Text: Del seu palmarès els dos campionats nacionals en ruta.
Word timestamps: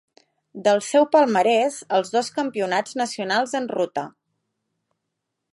Del 0.67 0.79
seu 0.85 1.05
palmarès 1.15 1.77
els 1.99 2.11
dos 2.17 2.33
campionats 2.39 2.99
nacionals 3.03 3.57
en 3.63 3.71
ruta. 3.77 4.11